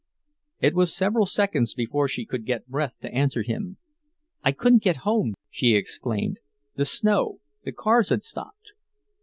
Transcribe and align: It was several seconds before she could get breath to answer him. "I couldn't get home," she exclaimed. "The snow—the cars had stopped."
It 0.59 0.73
was 0.73 0.95
several 0.95 1.27
seconds 1.27 1.75
before 1.75 2.07
she 2.07 2.25
could 2.25 2.43
get 2.43 2.67
breath 2.67 2.97
to 3.01 3.13
answer 3.13 3.43
him. 3.43 3.77
"I 4.43 4.51
couldn't 4.51 4.81
get 4.81 5.03
home," 5.05 5.35
she 5.51 5.75
exclaimed. 5.75 6.39
"The 6.75 6.85
snow—the 6.85 7.73
cars 7.73 8.09
had 8.09 8.23
stopped." 8.23 8.73